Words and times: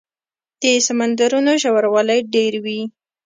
د 0.61 0.63
سمندرونو 0.87 1.51
ژوروالی 1.61 2.19
ډېر 2.33 2.53
وي. 2.63 2.81